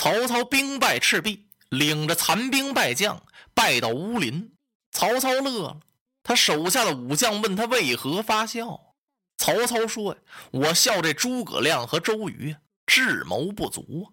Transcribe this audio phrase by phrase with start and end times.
[0.00, 4.50] 曹操兵败赤壁，领着残兵败将败到乌林。
[4.90, 5.80] 曹操乐了，
[6.22, 8.94] 他手下的武将问他为何发笑。
[9.36, 10.20] 曹操说：“呀，
[10.52, 14.08] 我笑这诸葛亮和周瑜智谋不足啊。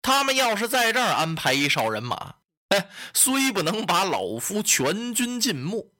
[0.00, 2.36] 他们要是在这儿安排一哨人马，
[2.68, 5.90] 哎，虽不能把老夫全军尽没，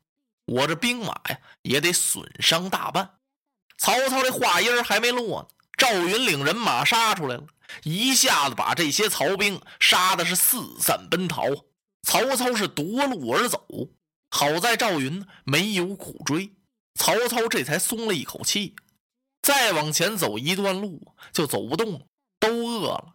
[0.45, 3.11] 我这兵马呀也得损伤大半。”
[3.77, 7.43] 曹操这话音还没落呢，赵云领人马杀出来了，
[7.83, 11.45] 一下子把这些曹兵杀的是四散奔逃。
[12.02, 13.66] 曹操是夺路而走，
[14.30, 16.52] 好在赵云没有苦追。
[16.95, 18.77] 曹操这才松了一口气，
[19.42, 22.01] 再往前走一段路就走不动了，
[22.39, 23.15] 都饿了。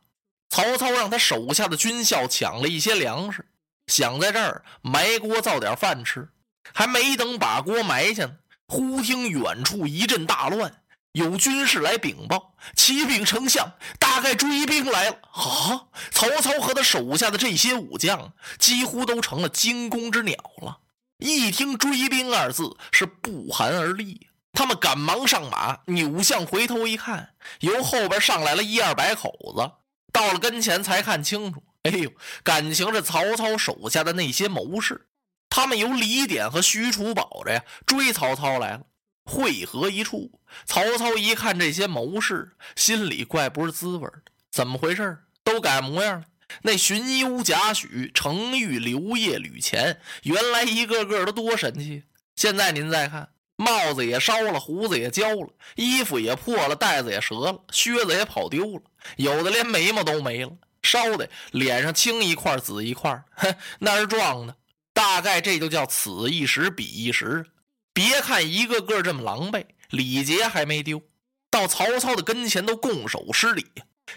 [0.50, 3.48] 曹操让他手下的军校抢了一些粮食，
[3.88, 6.28] 想在这儿埋锅造点饭吃。
[6.74, 10.81] 还没等把锅埋下呢，忽听远处一阵大乱，
[11.14, 15.88] 有军士来禀报：“启禀丞相，大概追兵来了。”啊！
[16.10, 20.80] 曹操和他手下的这些武将几乎都成了惊弓之鸟了。
[21.18, 24.28] 一听“追兵”二字，是不寒而栗。
[24.54, 29.72] 他们赶忙上马，扭向回头一看，由后边上来了一二百口子。
[30.14, 32.12] 到了跟前，才看清楚，哎呦，
[32.44, 35.08] 感情是曹操手下的那些谋士。
[35.50, 38.84] 他们由李典和许褚保着呀，追曹操来了。
[39.24, 44.08] 汇合一处，曹操一看这些谋士，心里怪不是滋味。
[44.50, 45.20] 怎么回事？
[45.44, 46.26] 都改模样了。
[46.64, 52.04] 那荀攸、贾诩、程昱、刘烨、吕虔，原来一个个都多神气。
[52.36, 58.82] 现在您再看，帽子也烧了，胡子也焦了，衣服也破了，带子也折了，靴子也跑丢了，
[59.16, 60.52] 有的连眉毛都没了，
[60.84, 64.56] 烧的脸上青一块紫一块，哼，那是撞的。
[64.94, 67.46] 大概这就叫此一时彼一时。
[67.94, 71.02] 别看一个个这么狼狈，礼节还没丢，
[71.50, 73.66] 到曹操的跟前都拱手施礼，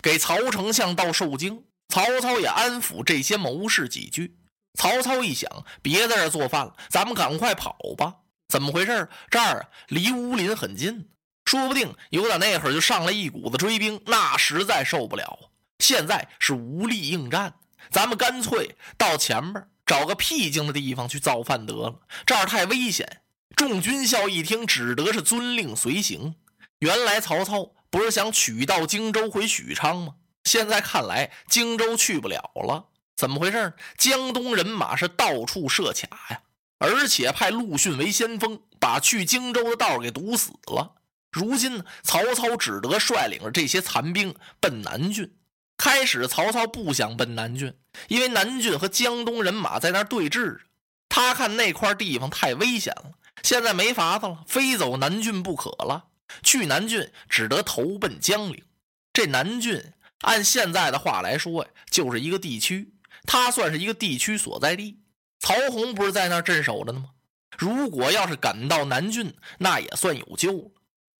[0.00, 1.64] 给曹丞相道受惊。
[1.88, 4.36] 曹操也安抚这些谋士几句。
[4.78, 8.14] 曹操一想，别在这做饭了，咱们赶快跑吧。
[8.48, 9.08] 怎么回事？
[9.30, 11.08] 这儿，离乌林很近，
[11.44, 15.50] 说不定有点那会儿就上来一股子追兵，那实在受不了。
[15.78, 17.54] 现在是无力应战，
[17.90, 22.00] 咱们干脆到前边找个僻静的地方去造饭得了。
[22.24, 23.22] 这儿太危险。
[23.56, 26.34] 众军校一听，只得是遵令随行。
[26.80, 30.14] 原来曹操不是想取道荆州回许昌吗？
[30.44, 32.86] 现在看来，荆州去不了了。
[33.16, 33.72] 怎么回事？
[33.96, 36.40] 江东人马是到处设卡呀，
[36.78, 40.96] 而且派陆逊为先锋，把去荆州的道给堵死了。
[41.30, 45.32] 如今，曹操只得率领着这些残兵奔南郡。
[45.76, 47.72] 开始，曹操不想奔南郡，
[48.08, 50.60] 因为南郡和江东人马在那儿对峙，
[51.08, 53.12] 他看那块地方太危险了。
[53.44, 56.06] 现在没法子了，非走南郡不可了。
[56.42, 58.64] 去南郡只得投奔江陵。
[59.12, 59.92] 这南郡。
[60.20, 62.94] 按现在的话来说呀，就是一个地区，
[63.26, 64.98] 它算是一个地区所在地。
[65.38, 67.10] 曹洪不是在那儿镇守着呢吗？
[67.58, 70.70] 如果要是赶到南郡，那也算有救了。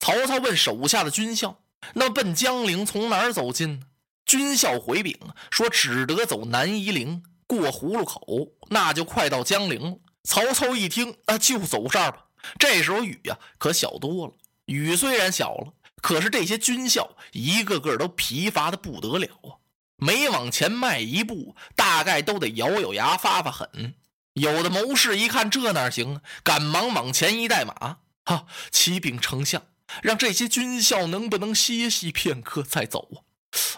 [0.00, 1.60] 曹操问手下的军校
[1.92, 3.86] ：“那奔江陵从哪儿走近呢？”
[4.24, 5.18] 军校回禀
[5.50, 8.24] 说：“只得走南夷陵，过葫芦口，
[8.70, 12.26] 那就快到江陵了。”曹操一听，那就走这儿吧。
[12.58, 14.32] 这时候雨呀，可小多了。
[14.66, 15.72] 雨虽然小了。
[16.02, 19.56] 可是这些军校一个个都疲乏的不得了啊！
[19.96, 23.94] 每往前迈一步，大概都得咬咬牙发发狠。
[24.34, 27.96] 有的谋士一看这哪行啊，赶忙往前一带马，
[28.26, 28.44] 哈！
[28.70, 29.62] 启禀丞相，
[30.02, 33.08] 让这些军校能不能歇息片刻再走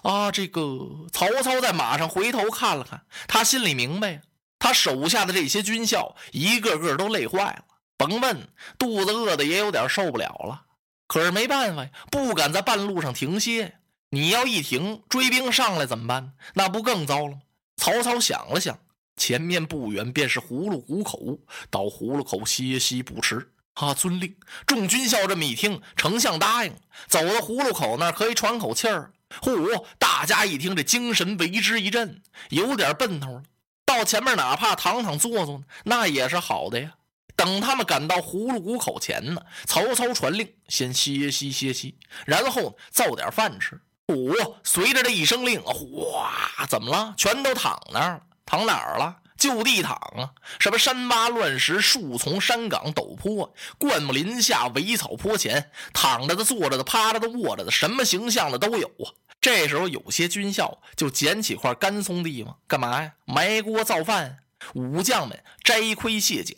[0.03, 0.11] 啊？
[0.11, 0.33] 啊！
[0.33, 4.21] 这个曹操在马上回头看了看，他心里明白呀，
[4.59, 7.65] 他手下的这些军校一个个都累坏了，
[7.97, 10.63] 甭问，肚子饿的也有点受不了了。
[11.07, 13.79] 可是没办法呀，不敢在半路上停歇。
[14.11, 16.33] 你要一停，追兵上来怎么办？
[16.55, 17.39] 那不更糟了吗？
[17.77, 18.79] 曹操想了想，
[19.17, 21.39] 前面不远便是葫芦谷口，
[21.71, 23.53] 到葫芦口歇息不迟。
[23.75, 24.35] 啊，遵令。
[24.67, 26.73] 众军校这么一听，丞相答应，
[27.09, 29.13] 走到葫芦口那儿可以喘口气儿。
[29.43, 29.85] 嚯！
[29.99, 33.43] 大家一听，这精神为之一振，有点奔头了。
[33.87, 36.93] 到前面哪怕躺躺坐坐呢，那也是好的呀。
[37.37, 41.97] 等他们赶到葫芦谷口前呢，曹操传令先歇息歇息，
[42.27, 43.81] 然后造点饭吃。
[44.09, 47.15] 哦，随着这一声令，哗，怎么了？
[47.17, 48.23] 全都躺那儿了？
[48.45, 49.17] 躺哪儿了？
[49.37, 50.33] 就地躺啊！
[50.59, 59.13] 什么山洼乱石、树丛、山岗、陡坡、灌木林下、苇草坡前，躺着的、坐着的、趴着的、卧着的，什么形象的都有啊！
[59.47, 63.13] 这时候有些军校就捡起块干松地方，干嘛呀？
[63.27, 64.39] 埋锅造饭。
[64.75, 66.57] 武将们摘盔卸甲。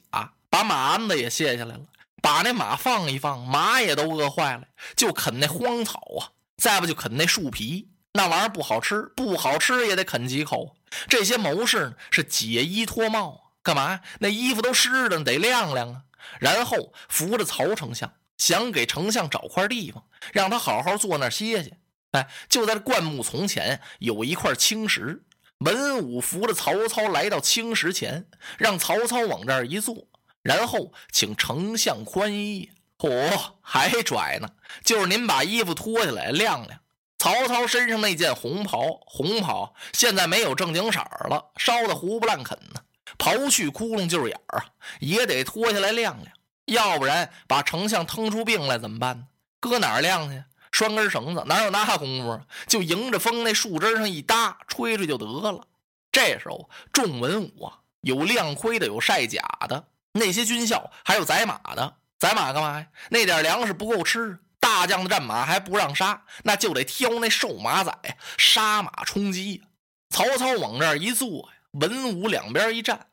[0.49, 1.83] 把马鞍子也卸下来了，
[2.23, 4.63] 把那马放一放，马也都饿坏了，
[4.97, 7.91] 就啃那荒草啊，再不就啃那树皮。
[8.15, 10.75] 那玩意儿不好吃，不好吃也得啃几口。
[11.11, 14.01] 这些谋士呢是解衣脱帽，干嘛呀？
[14.21, 16.05] 那衣服都湿了，得晾晾啊。
[16.41, 20.03] 然后扶着曹丞相，想给丞相找块地方，
[20.33, 21.77] 让他好好坐那歇歇。
[22.13, 25.23] 哎，就在这灌木丛前有一块青石，
[25.59, 28.27] 文武扶着曹操来到青石前，
[28.59, 30.07] 让曹操往这儿一坐，
[30.43, 32.71] 然后请丞相宽衣。
[32.97, 34.49] 嚯，还拽呢！
[34.83, 36.81] 就是您把衣服脱下来晾晾。
[37.19, 42.81] 曹操身上那件红袍，红袍现在没有正经色儿了，烧的糊不烂啃呢。
[43.17, 44.67] 刨去窟窿就是眼儿啊，
[45.01, 46.27] 也得脱下来晾晾，
[46.67, 49.27] 要不然把丞相腾出病来怎么办呢？
[49.61, 50.43] 搁哪儿晾去？
[50.73, 52.41] 拴根绳子，哪有那功夫？
[52.67, 55.67] 就迎着风那树枝上一搭，吹吹就得了。
[56.11, 61.97] 这时候众文武啊，有亮盔的，有晒甲的，那些军校还有宰马的。
[62.19, 62.87] 宰马干嘛呀？
[63.11, 67.93] 那点粮食不够吃，大将的战马还不让杀，那就得挑那瘦马仔
[68.37, 69.63] 杀马充饥。
[70.11, 73.07] 曹操往这儿一坐呀，文武两边一站。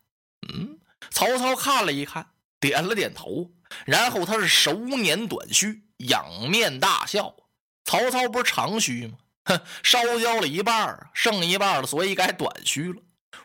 [0.51, 0.79] 嗯，
[1.11, 2.27] 曹操看了一看，
[2.59, 3.51] 点了点头，
[3.85, 7.35] 然后他是手捻短须，仰面大笑。
[7.85, 9.13] 曹操不是长须吗？
[9.45, 13.01] 哼， 烧焦了一半剩一半了，所以改短须了。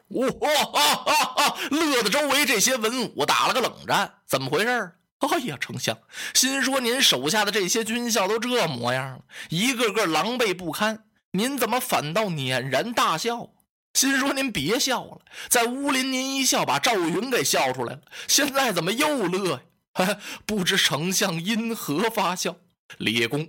[0.08, 1.56] 哇哈哈哈！
[1.70, 4.92] 乐的周围这些文武打了个冷战，怎么回事？
[5.20, 5.96] 哎呀，丞相，
[6.34, 9.20] 心说您手下的这些军校都这模样了，
[9.50, 13.50] 一个个狼狈不堪，您怎么反倒捻然大笑？
[13.92, 19.60] 心说您别笑了，在乌林您一笑把赵云给笑出来了，现在怎么又乐
[19.98, 20.16] 呀？
[20.46, 22.56] 不知丞相因何发笑？
[22.98, 23.48] 列公，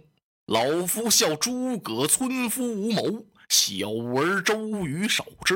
[0.51, 5.55] 老夫笑诸葛村夫无谋，小儿周瑜少智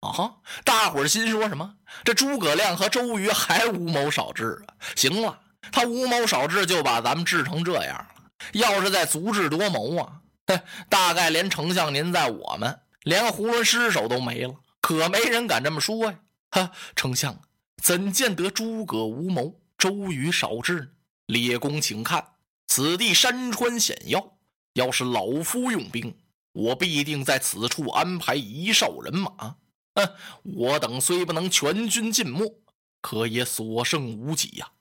[0.00, 0.36] 啊哈！
[0.62, 1.74] 大伙儿心说什么？
[2.04, 4.76] 这诸葛亮和周瑜还无谋少智啊？
[4.94, 5.40] 行了。
[5.72, 8.08] 他无谋少智，就把咱们治成这样了。
[8.52, 10.60] 要是再足智多谋啊，哼，
[10.90, 14.54] 大概连丞相您在我们，连个囫囵尸首都没了。
[14.82, 16.18] 可没人敢这么说呀！
[16.50, 17.40] 哈，丞相
[17.82, 20.88] 怎见得诸葛无谋，周瑜少智呢？
[21.24, 22.22] 列公请看，
[22.66, 24.36] 此地山川险要，
[24.74, 26.16] 要是老夫用兵，
[26.52, 29.56] 我必定在此处安排一哨人马。
[29.94, 32.60] 哼，我等虽不能全军尽没，
[33.00, 34.72] 可也所剩无几呀。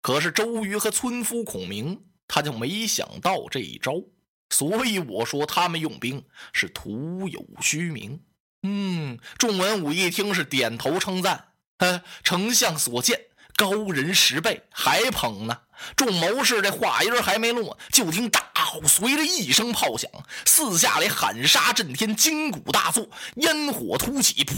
[0.00, 4.02] 可是周瑜和村夫孔明，他就没想到这一招，
[4.50, 8.20] 所以我说他们用兵是徒有虚名。
[8.62, 13.20] 嗯，众文武一听是点头称赞，呃，丞相所见
[13.56, 15.56] 高人十倍，还捧呢。
[15.96, 20.10] 众谋士这话音还没落，就听大吼，随着一声炮响，
[20.46, 24.54] 四下里喊杀震天，金鼓大作，烟火突起，噗！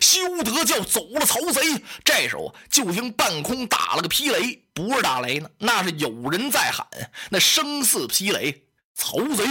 [0.00, 1.60] 休得叫走了曹贼！
[2.04, 6.86] 这时候就听半空打了个霹雷，不是打雷呢，那是有人在喊，
[7.30, 8.64] 那声似霹雷
[8.94, 9.44] ：“曹贼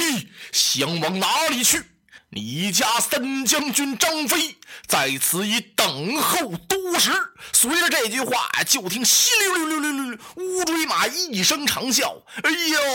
[0.51, 1.81] 想往哪里去？”
[2.29, 7.11] 你家三将军张飞在此已等候多时。
[7.53, 12.21] 随着这句话就听稀溜溜溜溜溜，乌骓马一声长啸。
[12.43, 12.51] 哎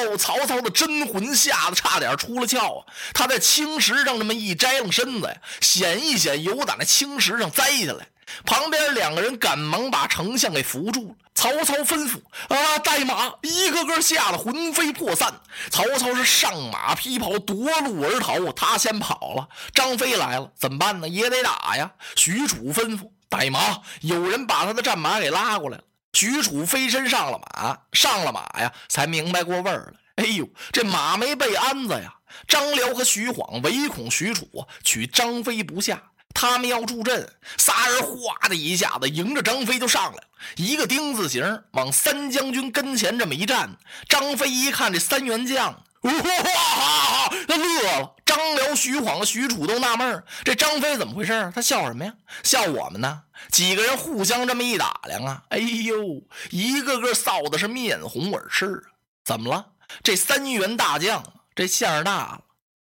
[0.07, 2.87] 呦，曹操的真魂吓得差点出了窍啊！
[3.15, 8.07] 他在青石上这么一摘楞身子呀，险一险由打那青石上栽下来。
[8.45, 11.15] 旁边两个人赶忙把丞相给扶住了。
[11.35, 15.41] 曹操吩咐：“啊，带马！”一个个吓得魂飞魄散。
[15.71, 18.53] 曹操是上马劈袍，夺路而逃。
[18.53, 19.49] 他先跑了。
[19.75, 21.09] 张飞来了，怎么办呢？
[21.09, 21.91] 也得打呀。
[22.17, 25.85] 许褚吩咐：“带马！”有人把他的战马给拉过来了。
[26.13, 29.95] 许褚飞身上了马，上了马呀，才明白过味儿了。
[30.17, 32.15] 哎呦，这马没备鞍子呀！
[32.47, 36.03] 张辽和徐晃唯恐许褚取张飞不下。
[36.35, 40.25] 他们要助阵，仨人哗的一下子迎着张飞就上来了，
[40.57, 43.77] 一个丁字形往三将军跟前这么一站。
[44.09, 48.17] 张飞一看这三员将，哇哈哈，他乐了。
[48.25, 51.53] 张辽、徐晃、许褚都纳闷这张飞怎么回事？
[51.55, 52.15] 他笑什么呀？
[52.43, 53.23] 笑我们呢？
[53.51, 58.89] 几个人互相这么一打量啊，哎呦，一个个臊的是面红耳赤啊！
[59.25, 59.67] 怎么了？
[60.03, 61.23] 这三员大将
[61.55, 62.41] 这相儿大了。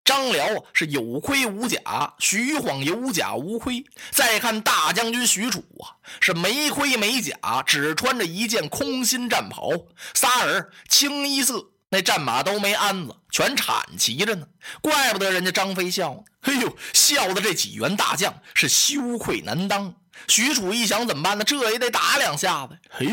[0.10, 1.80] 张辽是有盔无甲，
[2.18, 3.86] 徐晃有甲无盔。
[4.10, 9.70] 再看大将军许褚啊，是没盔没甲，只穿着一件空心战袍。
[10.16, 14.48] 仨人清一色，那战马都没鞍子，全铲骑着呢。
[14.82, 16.22] 怪不得人家张飞笑呢。
[16.42, 19.94] 哎呦，笑的这几员大将是羞愧难当。
[20.28, 21.44] 许褚一想，怎么办呢？
[21.44, 22.75] 这也得打两下子。
[22.89, 23.06] 嘿，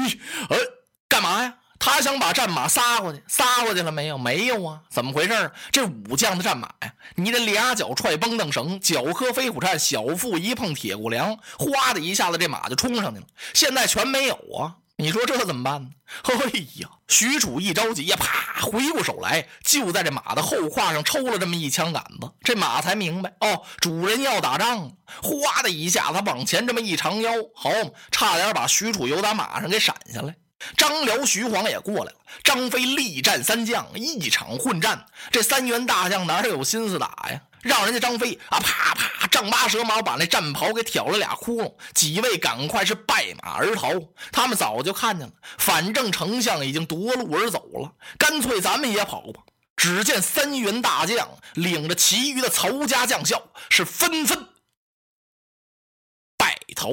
[0.49, 0.57] 呃，
[1.07, 1.57] 干嘛呀？
[1.79, 4.19] 他想把战马撒过去，撒过去了没有？
[4.19, 4.81] 没有啊！
[4.91, 13.27] 怎么回事这武将的战马呀，你得俩脚踹绷凳绳，脚磕飞虎颤，小腹一碰铁骨梁，哗的一下子，这马就冲上去了。
[13.55, 14.77] 现在全没有啊！
[14.99, 15.91] 你说这怎么办呢？
[16.25, 22.33] 哎呀，许褚一着急呀，啪，回过手来，就在这马的后胯上抽了这么一枪杆子。
[22.43, 24.91] 这马才明白，哦，主人要打仗。
[25.23, 27.71] 哗的一下，他往前这么一长腰，好，
[28.11, 30.35] 差点把许褚由打马上给闪下来。
[30.77, 32.19] 张辽、徐晃也过来了。
[32.43, 35.07] 张飞力战三将，一场混战。
[35.31, 37.41] 这三员大将哪有心思打呀？
[37.63, 41.75] 让人家张飞啊，啪啪丈八蛇矛，把那战袍给挑了俩窟窿。
[41.95, 43.91] 几位赶快是败马而逃。
[44.31, 49.41] 他们早就看见了，反正丞相已经夺路而走了，干脆咱们也跑吧。
[49.77, 54.49] 只见三员大将领着其余的曹家将校是纷纷
[56.39, 56.93] 败逃。